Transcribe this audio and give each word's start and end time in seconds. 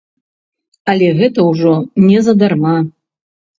Але 0.93 1.09
гэта 1.19 1.45
ўжо 1.51 1.75
не 2.09 2.19
задарма! 2.31 2.75